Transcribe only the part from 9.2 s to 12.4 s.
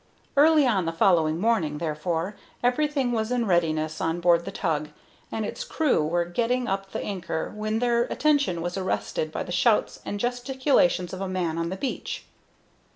by the shouts and gesticulations of a man on the beach.